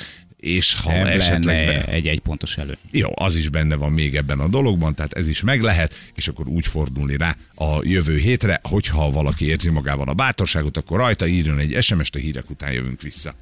[0.46, 1.90] és ha Szebb esetleg...
[1.90, 2.78] egy egy pontos elő.
[2.92, 6.28] Jó, az is benne van még ebben a dologban, tehát ez is meg lehet, és
[6.28, 11.28] akkor úgy fordulni rá a jövő hétre, hogyha valaki érzi magában a bátorságot, akkor rajta
[11.28, 13.36] írjon egy SMS-t, a hírek után jövünk vissza.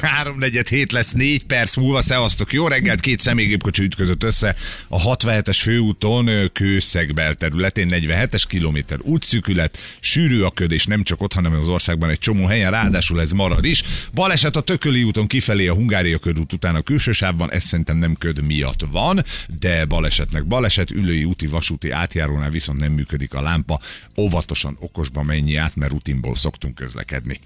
[0.00, 4.56] 3-4 hét lesz 4 perc múlva, szevasztok, jó reggelt, két személygépkocsi ütközött össze
[4.88, 11.32] a 67-es főúton Kőszegbel területén, 47-es kilométer útszűkület, sűrű a köd, és nem csak ott,
[11.32, 13.82] hanem az országban egy csomó helyen, ráadásul ez marad is.
[14.14, 18.14] Baleset a Tököli úton kifelé a Hungária körút után a külső sávban, ez szerintem nem
[18.14, 19.24] köd miatt van,
[19.58, 23.80] de balesetnek baleset, ülői úti vasúti átjárónál viszont nem működik a lámpa.
[24.16, 27.40] Óvatosan, okosba mennyi át, mert rutinból szoktunk közlekedni.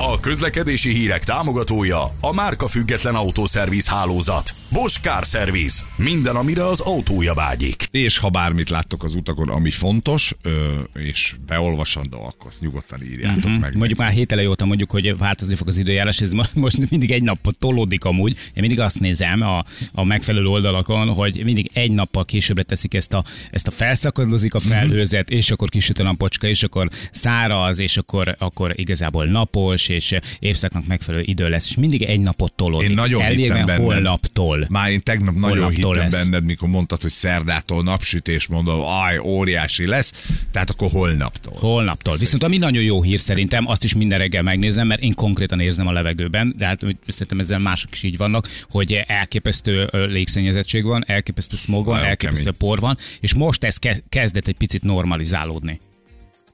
[0.00, 4.54] A közlekedési hírek támogatója a márka független autószerviz hálózat.
[4.72, 5.84] Bosch Car Service.
[5.96, 7.86] Minden, amire az autója vágyik.
[7.90, 13.44] És ha bármit láttok az utakon, ami fontos, ö, és beolvasandó, akkor azt nyugodtan írjátok
[13.50, 13.60] Mhm.
[13.60, 13.76] meg.
[13.76, 17.10] Mondjuk már hét elejé óta mondjuk, hogy változni fog az időjárás, ez mo- most mindig
[17.10, 18.32] egy nappal tolódik amúgy.
[18.32, 23.12] Én mindig azt nézem a, a megfelelő oldalakon, hogy mindig egy nappal későbbre teszik ezt
[23.14, 27.96] a, ezt a felszakadozik a felhőzet, és akkor kisüt a napocska, és akkor száraz, és
[27.96, 32.88] akkor, akkor igazából napos, és évszaknak megfelelő idő lesz, és mindig egy napot tolódik.
[32.88, 33.92] Én nagyon Elvégben hittem benned.
[33.92, 34.66] holnaptól.
[34.68, 36.24] Már én tegnap nagyon Holnaptól hittem lesz.
[36.24, 40.12] benned, mikor mondtad, hogy szerdától napsütés, mondom, aj, óriási lesz,
[40.52, 41.56] tehát akkor holnaptól.
[41.58, 42.16] Holnaptól.
[42.16, 45.86] Viszont ami nagyon jó hír szerintem, azt is minden reggel megnézem, mert én konkrétan érzem
[45.86, 51.56] a levegőben, de hát szerintem ezzel mások is így vannak, hogy elképesztő légszennyezettség van, elképesztő
[51.56, 52.56] smog van, elképesztő kemény.
[52.58, 55.80] por van, és most ez ke- kezdett egy picit normalizálódni.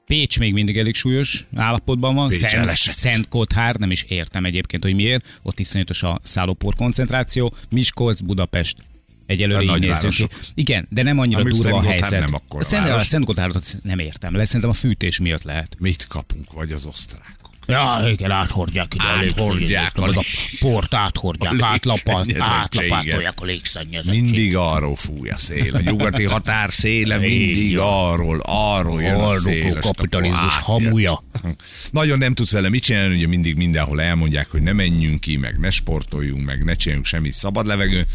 [0.05, 2.27] Pécs még mindig elég súlyos állapotban van.
[2.29, 2.93] Pécs Szent, elesett.
[2.95, 5.39] Szent Kotthár, nem is értem egyébként, hogy miért.
[5.41, 7.53] Ott iszonyatos a szállópor koncentráció.
[7.69, 8.77] Miskolc, Budapest.
[9.25, 10.27] Egyelőre A így ki.
[10.53, 12.19] Igen, de nem annyira Amíg durva a helyzet.
[12.19, 13.05] nem akkora a Szent, a város.
[13.07, 14.35] Szent Gotthardot nem értem.
[14.35, 15.75] Le, szerintem a fűtés miatt lehet.
[15.79, 17.53] Mit kapunk, vagy az osztrákok?
[17.67, 20.23] Ja, igen, áthordják ide a Áthordják a a
[20.59, 22.41] port áthordják, a légszennyezettséget.
[22.41, 24.21] átlapátolják a légszennyezettséget.
[24.21, 25.75] Mindig arról fúj a szél.
[25.75, 29.75] A nyugati határ széle mindig arról, arról jön a szél.
[29.75, 31.23] és kapitalizmus hamuja.
[31.91, 35.59] Nagyon nem tudsz vele mit csinálni, ugye mindig mindenhol elmondják, hogy ne menjünk ki, meg
[35.59, 38.05] ne sportoljunk, meg ne csináljunk semmit szabad levegőn.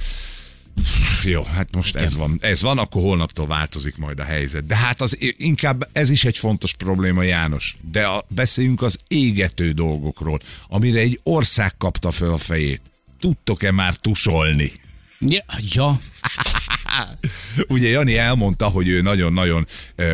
[1.23, 2.39] Jó, hát most ez van.
[2.41, 4.67] Ez van, akkor holnaptól változik majd a helyzet.
[4.67, 7.77] De hát az inkább ez is egy fontos probléma, János.
[7.91, 12.81] De a, beszéljünk az égető dolgokról, amire egy ország kapta fel a fejét.
[13.21, 14.73] Tudtok-e már tusolni?
[15.19, 16.01] Ja, ja,
[17.69, 19.67] Ugye Jani elmondta, hogy ő nagyon-nagyon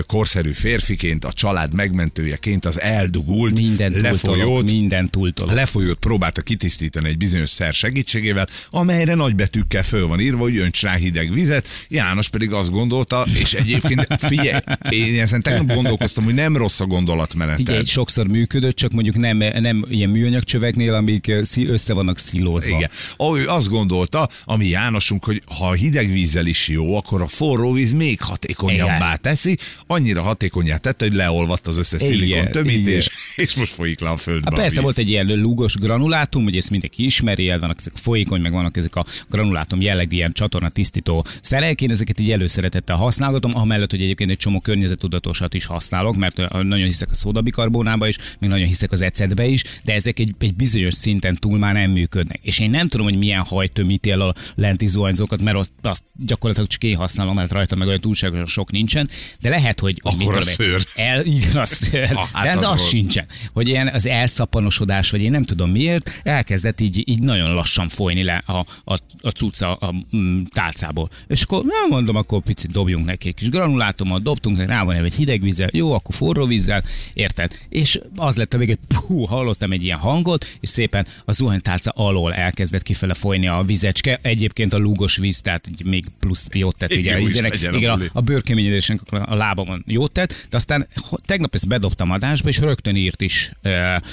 [0.06, 5.54] korszerű férfiként, a család megmentőjeként az eldugult, minden túltolok, lefolyót, minden túltolok.
[5.54, 10.94] lefolyót próbálta kitisztítani egy bizonyos szer segítségével, amelyre nagybetűkkel föl van írva, hogy önts rá
[10.94, 11.68] hideg vizet.
[11.88, 16.86] János pedig azt gondolta, és egyébként figyelj, én ezen tegnap gondolkoztam, hogy nem rossz a
[16.86, 17.66] gondolatmeneted.
[17.66, 21.32] Figyelj, sokszor működött, csak mondjuk nem, nem ilyen műanyag csöveknél, amik
[21.66, 22.76] össze vannak szilózva.
[22.76, 22.90] Igen.
[23.36, 27.92] Ő azt gondolta, ami Jánosunk, hogy ha hideg vízzel is jó, akkor a forró víz
[27.92, 29.18] még hatékonyabbá Igen.
[29.20, 29.58] teszi.
[29.86, 34.44] Annyira hatékonyá tette, hogy leolvadt az összes szilikon tömítés, és most folyik le a földbe.
[34.50, 37.92] Hát a persze volt egy ilyen lúgos granulátum, hogy ezt mindenki ismeri, el vannak ezek
[37.96, 41.82] a folyékony, meg vannak ezek a granulátum jellegű ilyen csatorna tisztító szerek.
[41.82, 46.86] Én ezeket így előszeretettel használgatom, amellett, hogy egyébként egy csomó környezetudatosat is használok, mert nagyon
[46.86, 50.94] hiszek a szódabikarbónába is, meg nagyon hiszek az ecetbe is, de ezek egy, egy bizonyos
[50.94, 52.40] szinten túl már nem működnek.
[52.42, 56.55] És én nem tudom, hogy milyen hajtöm ítél a lenti zuhanyzókat, mert azt, azt gyakorlatilag
[56.64, 59.08] csak én használom, mert rajta meg olyan túlságosan sok nincsen,
[59.40, 60.86] de lehet, hogy Akkor mit a tudom szőr.
[60.94, 62.16] El, igen, a szőr.
[62.32, 62.64] Hát de arról.
[62.64, 63.26] az sincsen.
[63.52, 68.22] Hogy ilyen az elszapanosodás, vagy én nem tudom miért, elkezdett így, így nagyon lassan folyni
[68.22, 71.10] le a, a, a cucca a mm, tálcából.
[71.28, 75.14] És akkor nem mondom, akkor picit dobjunk neki egy kis granulátumot, dobtunk, rá van egy
[75.14, 76.82] hideg vízzel, jó, akkor forró vízzel,
[77.14, 77.58] érted?
[77.68, 81.90] És az lett a vége, hogy puh, hallottam egy ilyen hangot, és szépen a zuhanytálca
[81.90, 84.18] alól elkezdett kifele folyni a vizecske.
[84.22, 86.92] Egyébként a lúgos víz, tehát még plusz jót tett.
[86.94, 90.86] Ugye, jó izének- igen, a, a bőrkeményedésnek a lábamon jót tett, de aztán
[91.26, 93.52] tegnap ezt bedobtam adásba, és rögtön írt is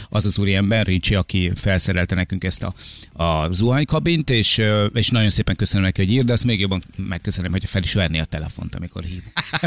[0.09, 2.73] az az úriember, Ricsi, aki felszerelte nekünk ezt a,
[3.23, 4.61] a zuhanykabint, és,
[4.93, 7.93] és nagyon szépen köszönöm neki, hogy ír, de azt még jobban megköszönöm, hogy fel is
[7.93, 9.21] venni a telefont, amikor hív.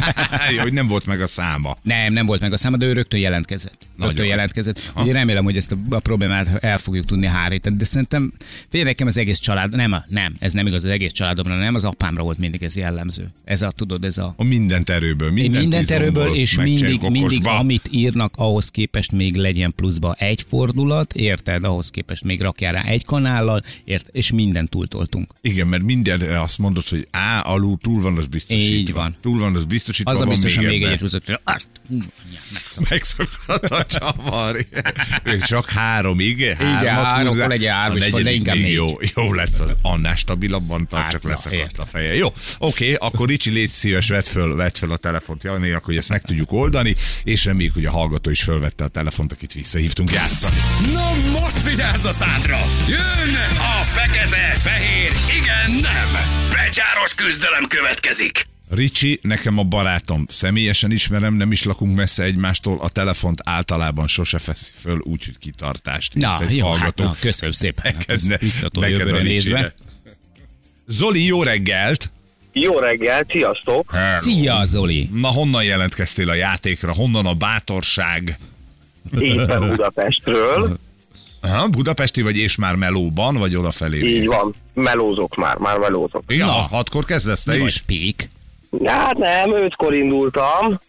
[0.57, 1.77] Jó, hogy nem volt meg a száma.
[1.83, 3.87] Nem, nem volt meg a száma, de ő rögtön jelentkezett.
[3.97, 4.13] Nagyon.
[4.13, 4.93] Rögtön jelentkezett.
[4.97, 8.33] Ugye remélem, hogy ezt a, a problémát el fogjuk tudni hárítani, de szerintem
[8.69, 11.85] figyelj nekem az egész család, nem, nem, ez nem igaz az egész családomra, nem, az
[11.85, 13.31] apámra volt mindig ez jellemző.
[13.45, 17.47] Ez a, tudod, ez a A mindent erőből, mindent, minden izomból erőből, és mindig, mindig,
[17.47, 21.65] amit írnak, ahhoz képest még legyen pluszba egy fordulat, érted?
[21.65, 24.09] Ahhoz képest még rakjál rá egy kanállal, ért?
[24.13, 25.33] És mindent túltoltunk.
[25.41, 28.75] Igen, mert minden azt mondod, hogy á, alul túl van az biztosítva.
[28.75, 29.17] Így van.
[29.23, 30.89] Túl van az biztosítva, Az a biztosan még ebben.
[30.89, 31.69] egyet húzott, hogy azt,
[32.53, 32.89] megszakadt.
[32.91, 34.57] Megszakadt a csavar.
[35.25, 37.49] Ők csak háromig, hármat háromkor húzzák.
[37.49, 38.75] legyen három van, de inkább még négy.
[38.75, 39.75] Jó, jó lesz az.
[39.83, 42.15] Annál stabilabban tart, Hát, csak leszakadt a feje.
[42.15, 45.97] Jó, Oké, akkor Ricsi, légy szíves, vedd föl, vedd föl a telefont, Jani, akkor hogy
[45.97, 50.13] ezt meg tudjuk oldani, és reméljük, hogy a hallgató is fölvette a telefont, akit visszahívtunk
[50.13, 50.57] játszani.
[50.93, 52.59] Na most vigyázz a szádra!
[52.89, 56.23] Jön a fekete, fehér, igen, nem!
[56.51, 58.47] Becsáros küzdelem következik!
[58.71, 64.39] Ricsi, nekem a barátom, személyesen ismerem, nem is lakunk messze egymástól, a telefont általában sose
[64.39, 66.15] feszi föl, úgyhogy kitartást.
[66.15, 67.05] Na, Ezt jó, hát, hallgató.
[67.05, 67.85] na, köszönöm szépen.
[67.85, 69.75] Hát, Neked ez ne- biztató neked jövőre nézve.
[70.87, 72.11] Zoli, jó reggelt!
[72.61, 73.93] Jó reggel, sziasztok!
[74.17, 75.09] Szia, Zoli!
[75.13, 76.95] Na, honnan jelentkeztél a játékra?
[76.95, 78.39] Honnan a bátorság?
[79.19, 80.79] Éppen Budapestről.
[81.41, 83.99] Aha, Budapesti vagy és már melóban, vagy odafelé?
[83.99, 84.29] Így mész?
[84.29, 84.55] van.
[84.75, 86.23] Melózok már, már melózok.
[86.27, 86.53] Ja, Na.
[86.53, 87.81] hatkor kezdesz te Mi is?
[87.87, 88.29] Pék?
[88.85, 90.81] Hát nem, ötkor indultam.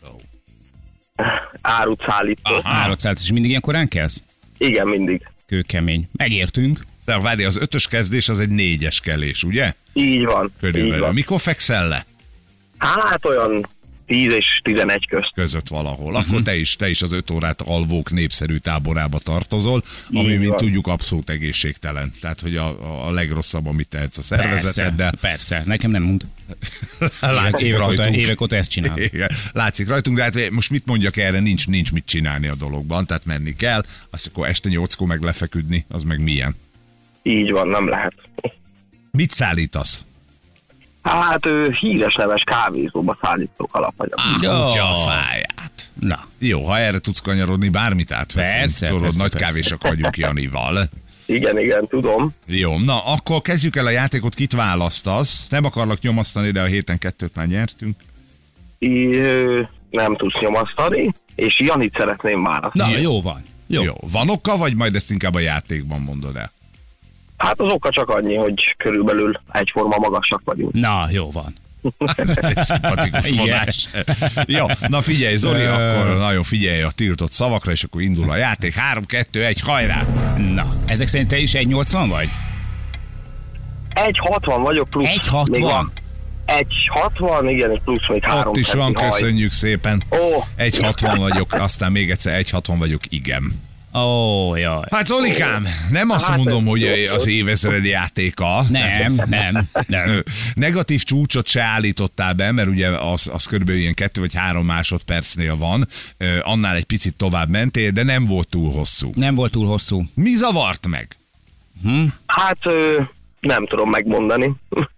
[1.62, 2.60] Árut szállítok.
[2.63, 4.23] Állatszállt, és mindig ilyen korán kelsz?
[4.58, 5.27] Igen, mindig.
[5.45, 6.08] Kőkemény.
[6.12, 6.86] Megértünk.
[7.07, 9.73] De várj, az ötös kezdés az egy négyes kelés, ugye?
[9.93, 10.43] Így van.
[10.45, 11.05] Így Körülbelül.
[11.05, 11.13] van.
[11.13, 12.05] Mikor fekszel le?
[12.77, 13.67] Hát olyan
[14.07, 15.31] 10 és 11 közt.
[15.35, 16.11] között valahol.
[16.11, 16.19] Mhm.
[16.21, 20.49] Akkor te is, te is az öt órát alvók népszerű táborába tartozol, ami, Így mint
[20.49, 20.57] van.
[20.57, 22.13] tudjuk, abszolút egészségtelen.
[22.21, 25.13] Tehát, hogy a, a legrosszabb, amit tehetsz a Persze, szervezeteddel.
[25.21, 25.63] persze.
[25.65, 26.25] Nekem nem mond.
[27.21, 28.15] Látszik Évek óta, rajtunk.
[28.17, 28.99] évek óta ezt csinál.
[28.99, 33.05] Igen, látszik rajtunk, de hát most mit mondjak erre, nincs, nincs mit csinálni a dologban,
[33.05, 36.55] tehát menni kell, azt akkor este nyolckor meg lefeküdni, az meg milyen.
[37.27, 38.13] Így van, nem lehet.
[39.11, 40.05] Mit szállítasz?
[41.01, 44.19] Hát ő híres neves kávézóba szállítok alapanyag.
[44.41, 44.65] Jó.
[44.65, 45.89] Kutyafáját.
[45.99, 48.59] Na, Jó, ha erre tudsz kanyarodni, bármit átveszünk.
[48.59, 49.45] Persze, Tudod, persze, nagy persze.
[49.45, 50.89] kávésak vagyunk Janival.
[51.25, 52.33] Igen, igen, tudom.
[52.45, 55.47] Jó, na akkor kezdjük el a játékot, kit választasz?
[55.49, 57.95] Nem akarlak nyomasztani, de a héten kettőt már nyertünk.
[58.79, 62.91] Ö, nem tudsz nyomasztani, és Janit szeretném választani.
[62.93, 63.43] na jó van.
[63.67, 63.83] Jó.
[63.83, 63.93] Jó.
[64.11, 66.51] Van oka, vagy majd ezt inkább a játékban mondod el?
[67.38, 70.73] Hát az oka csak annyi, hogy körülbelül egyforma magasak vagyunk.
[70.73, 71.54] Na, jó van.
[72.15, 73.45] Egy szimpatikus Igen.
[73.45, 73.89] vonás.
[74.45, 78.73] Jó, na figyelj, Zoli, akkor nagyon figyelj a tiltott szavakra, és akkor indul a játék.
[78.73, 80.06] 3, 2, 1, hajrá!
[80.54, 82.30] Na, ezek szerint te is 1,80 vagy?
[83.93, 85.08] 1,60 vagyok plusz.
[85.08, 85.50] 1,60?
[85.50, 85.91] még van
[86.47, 90.02] 1,60, igen, és plusz még 3 Ott is van, köszönjük szépen.
[90.12, 90.43] Ó.
[90.58, 93.66] 1,60 vagyok, aztán még egyszer 1,60 vagyok, igen.
[93.97, 94.81] Ó, jaj.
[94.91, 97.13] Hát Zolikám, nem azt Hát, mondom, hogy jó.
[97.15, 98.65] az évezred játéka.
[98.69, 100.23] Nem, nem, nem.
[100.53, 105.55] Negatív csúcsot se állítottál be, mert ugye az, az körülbelül ilyen kettő vagy három másodpercnél
[105.57, 105.88] van.
[106.41, 109.12] Annál egy picit tovább mentél, de nem volt túl hosszú.
[109.15, 110.03] Nem volt túl hosszú.
[110.13, 111.17] Mi zavart meg?
[112.25, 113.01] Hát ö,
[113.39, 114.51] nem tudom megmondani.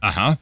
[0.00, 0.36] Aha.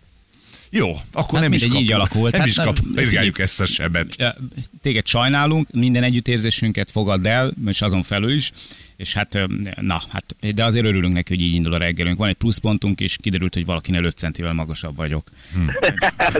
[0.75, 1.81] Jó, akkor Hát nem is kap.
[1.81, 2.33] így alakult.
[2.33, 2.79] Nem Hát is kap.
[2.95, 4.37] Vizsgáljuk ezt a sebet.
[4.83, 8.53] Téged sajnálunk, minden együttérzésünket fogadd el, és azon felül is.
[8.97, 9.39] És hát,
[9.81, 12.19] na, hát, de azért örülünk neki, hogy így indul a reggelünk.
[12.19, 15.29] Van egy pluszpontunk, és kiderült, hogy valakinél 5 centivel magasabb vagyok.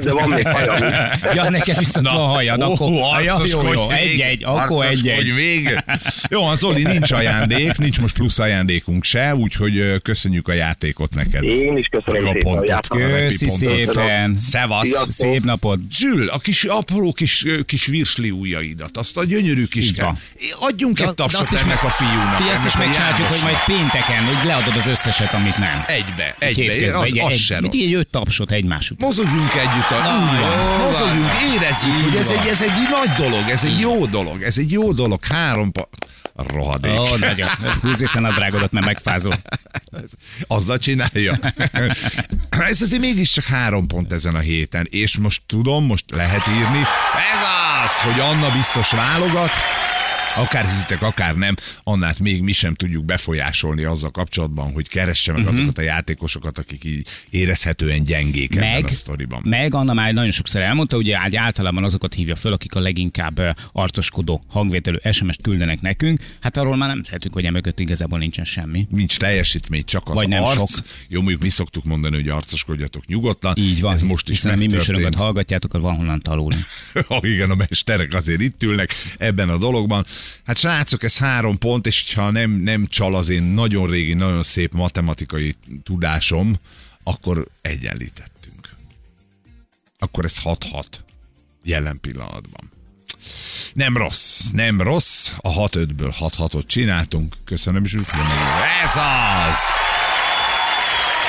[0.03, 0.77] De van még hajam.
[1.35, 2.89] Ja, neked viszont van hajad, akkor...
[2.89, 5.35] ó, ja, jó, jó, egy-egy, akkor egy-egy.
[5.35, 5.85] még.
[6.31, 11.43] Jó, az Zoli, nincs ajándék, nincs most plusz ajándékunk se, úgyhogy köszönjük a játékot neked.
[11.43, 12.87] Én is köszönöm hogy pontot.
[12.87, 14.37] Happy Köszi szépen.
[14.37, 14.87] Szevasz.
[14.87, 15.13] Sziasztok.
[15.13, 15.79] Szép napot.
[15.91, 19.93] Zsül, a kis apró kis, kis virsli ujjaidat, azt a gyönyörű kis.
[20.61, 22.41] Adjunk egy tapsot ennek a fiúnak.
[22.53, 25.85] Ezt is megcsináljuk, hogy majd pénteken, hogy leadod az összeset, amit nem.
[25.87, 27.73] Egybe, egybe, közben, az, egy, az egy, se egy, rossz.
[27.73, 29.09] egy öt tapsot egymás után.
[29.09, 33.49] Mozogjunk együtt, a, Na, jó mozogjunk, érezzük, Így hogy ez egy, ez egy nagy dolog,
[33.49, 35.89] ez egy jó dolog, ez egy jó dolog, három pa...
[36.35, 36.99] Rohadék.
[36.99, 37.49] Ó, nagyon.
[37.81, 39.35] Húzz vissza a nadrágodat, mert megfázol.
[40.47, 41.39] Azzal csinálja.
[42.69, 46.79] Ez azért mégiscsak három pont ezen a héten, és most tudom, most lehet írni.
[47.33, 47.43] Ez
[47.85, 49.51] az, hogy Anna biztos válogat,
[50.37, 55.41] akár hiszitek, akár nem, Annát még mi sem tudjuk befolyásolni azzal kapcsolatban, hogy keresse meg
[55.41, 55.57] uh-huh.
[55.57, 59.43] azokat a játékosokat, akik így érezhetően gyengék ebben Meg, a sztoriban.
[59.45, 63.57] meg Anna már nagyon sokszor elmondta, ugye hogy általában azokat hívja föl, akik a leginkább
[63.73, 66.21] arcoskodó hangvételű SMS-t küldenek nekünk.
[66.41, 68.87] Hát arról már nem tehetünk, hogy emögött igazából nincsen semmi.
[68.91, 70.75] Nincs teljesítmény, csak az Vagy nem arc.
[70.75, 70.87] sok.
[71.09, 73.55] Jó, mondjuk mi szoktuk mondani, hogy arcoskodjatok nyugodtan.
[73.57, 73.95] Így van.
[73.95, 75.15] Ez most is Hiszen a mi megtörtént.
[75.15, 76.57] hallgatjátok, van honnan tanulni.
[77.21, 80.07] Igen, a mesterek azért itt ülnek ebben a dologban.
[80.45, 84.43] Hát srácok, ez három pont, és ha nem, nem csal az én nagyon régi, nagyon
[84.43, 86.57] szép matematikai tudásom,
[87.03, 88.69] akkor egyenlítettünk.
[89.99, 90.85] Akkor ez 6-6
[91.63, 92.71] jelen pillanatban.
[93.73, 95.31] Nem rossz, nem rossz.
[95.37, 97.37] A 6-5-ből 6-6-ot csináltunk.
[97.45, 98.07] Köszönöm, Zsük.
[98.85, 99.57] Ez az!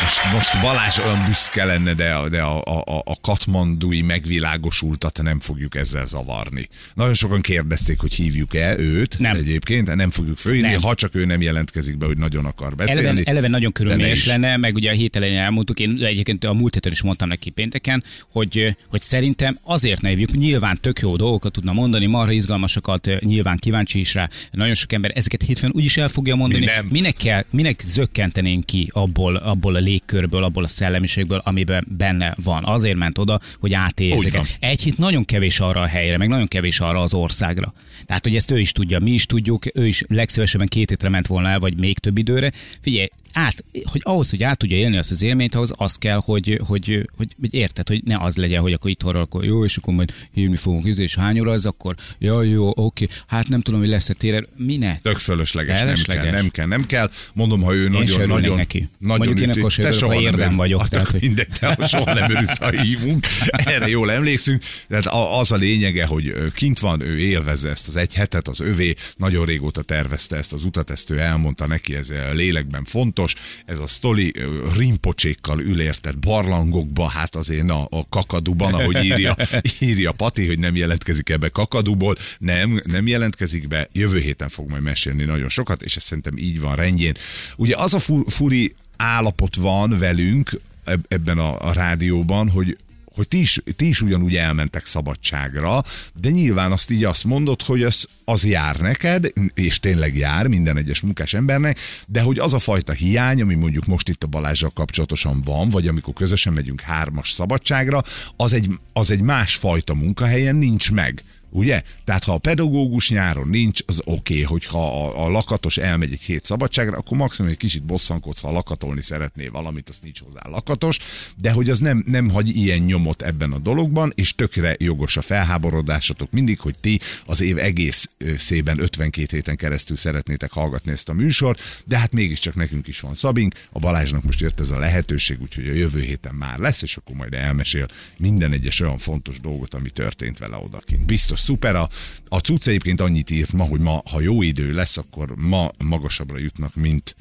[0.04, 5.40] Most, most Balázs olyan büszke lenne, de, a- de a, a, a katmandui megvilágosultat nem
[5.40, 6.68] fogjuk ezzel zavarni.
[6.94, 9.36] Nagyon sokan kérdezték, hogy hívjuk-e őt Nem.
[9.36, 10.82] egyébként, nem fogjuk fölhívni, Nem.
[10.82, 13.02] ha csak ő nem jelentkezik be, hogy nagyon akar beszélni.
[13.08, 16.74] Eleve, eleve nagyon körülményes lenne, meg ugye a hét elején elmondtuk, én egyébként a múlt
[16.74, 21.52] héten is mondtam neki pénteken, hogy, hogy szerintem azért ne hívjuk, nyilván tök jó dolgokat
[21.52, 26.08] tudna mondani, marha izgalmasakat, nyilván kíváncsi is rá, nagyon sok ember ezeket hétfőn úgyis el
[26.08, 26.66] fogja mondani.
[26.66, 26.88] Mi nem.
[26.92, 32.64] Minek, kell, minek zökkentenénk ki abból, abból a légkörből, abból a szellemiségből, amiben benne van.
[32.66, 34.58] Azért ment oda, hogy átélje ezeket.
[34.60, 37.74] Egy hét nagyon kevés arra a helyre, meg nagyon kevés arra az országra.
[38.06, 41.28] Tehát, hogy ezt ő is tudja, mi is tudjuk, ő is legszívesebben két hétre ment
[41.28, 42.52] volna el, vagy még több időre.
[42.82, 46.60] Figyelj, át, hogy ahhoz, hogy át tudja élni azt az élményt, ahhoz az kell, hogy,
[46.66, 49.94] hogy, hogy, hogy érted, hogy ne az legyen, hogy akkor itthonról, akkor jó, és akkor
[49.94, 53.80] majd hívni fogunk, izé, és hány óra az, akkor ja, jó, oké, hát nem tudom,
[53.80, 54.48] hogy lesz-e téren.
[54.58, 55.02] Minek?
[55.02, 56.24] Tök fölösleges, Felesleges.
[56.24, 57.12] nem kell, nem kell, nem kell.
[57.34, 58.88] Mondom, ha ő nagyon, nagyon, neki.
[59.00, 61.28] nagyon Mondjuk én üti- akkor se te örülök, ha érdem vagyok, Hát tehát, akkor hogy-
[61.30, 63.26] mindegy, te soha nem örülsz, ha hívunk.
[63.48, 64.64] Erre jól emlékszünk.
[64.88, 68.60] Tehát a- az a lényege, hogy kint van, ő élvezze ezt az egy hetet, az
[68.60, 73.23] övé, nagyon régóta tervezte ezt az utat, ezt ő elmondta neki, ez a lélekben fontos.
[73.66, 74.34] Ez a sztori
[74.78, 79.36] rimpocsékkal ül érted barlangokba, hát azért a, a kakaduban, ahogy írja,
[79.80, 84.82] írja Pati, hogy nem jelentkezik ebbe kakaduból, nem, nem jelentkezik be, jövő héten fog majd
[84.84, 87.14] mesélni nagyon sokat, és ez szerintem így van rendjén.
[87.58, 92.78] Ugye az a fu- furi állapot van velünk eb- ebben a, a rádióban, hogy
[93.14, 97.84] hogy ti is, ti is ugyanúgy elmentek szabadságra, de nyilván azt így azt mondod, hogy
[97.84, 102.60] az, az jár neked, és tényleg jár minden egyes munkás embernek, de hogy az a
[102.60, 107.32] fajta hiány, ami mondjuk most itt a Balázsral kapcsolatosan van, vagy amikor közösen megyünk hármas
[107.32, 108.04] szabadságra,
[108.36, 111.24] az egy, az egy másfajta munkahelyen nincs meg.
[111.56, 111.84] Ugye?
[112.04, 116.22] Tehát ha a pedagógus nyáron nincs, az oké, okay, hogyha a, a lakatos elmegy egy
[116.22, 121.00] hét szabadságra, akkor maximum egy kicsit bosszankodsz, ha lakatolni szeretné valamit, az nincs hozzá lakatos,
[121.38, 125.22] de hogy az nem, nem hagy ilyen nyomot ebben a dologban, és tökre jogos a
[125.22, 131.14] felháborodásatok mindig, hogy ti az év egész szében 52 héten keresztül szeretnétek hallgatni ezt a
[131.14, 135.42] műsort, de hát mégiscsak nekünk is van Szabink, a Balázsnak most jött ez a lehetőség,
[135.42, 137.88] úgyhogy a jövő héten már lesz, és akkor majd elmesél
[138.18, 141.06] minden egyes olyan fontos dolgot, ami történt vele odakint.
[141.06, 141.76] Biztos szuper.
[141.76, 141.90] A,
[142.28, 146.38] a cucc egyébként annyit írt ma, hogy ma, ha jó idő lesz, akkor ma magasabbra
[146.38, 147.16] jutnak, mint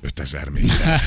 [0.00, 1.00] 5000 méter.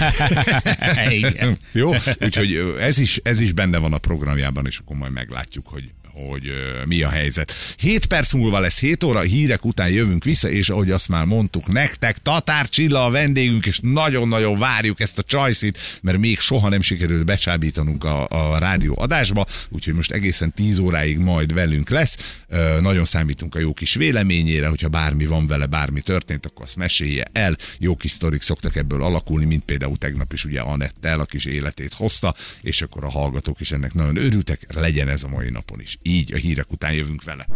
[1.71, 1.93] Jó?
[2.19, 6.51] Úgyhogy ez is, ez is benne van a programjában, és akkor majd meglátjuk, hogy hogy
[6.85, 7.53] mi a helyzet.
[7.77, 11.67] 7 perc múlva lesz 7 óra, hírek után jövünk vissza, és ahogy azt már mondtuk
[11.67, 16.81] nektek, Tatár Csilla a vendégünk, és nagyon-nagyon várjuk ezt a csajszit, mert még soha nem
[16.81, 22.17] sikerült becsábítanunk a, a rádió adásba, úgyhogy most egészen 10 óráig majd velünk lesz.
[22.81, 27.27] Nagyon számítunk a jó kis véleményére, hogyha bármi van vele, bármi történt, akkor azt mesélje
[27.31, 27.55] el.
[27.79, 31.93] Jó kis sztorik szoktak ebből alakulni, mint például tegnap is ugye Anettel a kis életét
[31.93, 35.97] hozta, és akkor a hallgatók is ennek nagyon örültek, legyen ez a mai napon is.
[36.03, 37.47] Így a hírek után jövünk vele.